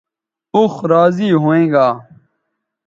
[0.55, 1.87] اوخ راضی ھوینگا